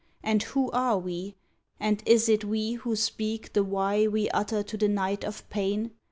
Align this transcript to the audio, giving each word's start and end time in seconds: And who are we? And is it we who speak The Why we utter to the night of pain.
And 0.23 0.41
who 0.41 0.71
are 0.71 0.97
we? 0.97 1.35
And 1.79 2.01
is 2.07 2.27
it 2.27 2.43
we 2.43 2.73
who 2.73 2.95
speak 2.95 3.53
The 3.53 3.63
Why 3.63 4.07
we 4.07 4.31
utter 4.31 4.63
to 4.63 4.75
the 4.75 4.87
night 4.89 5.23
of 5.23 5.47
pain. 5.51 5.91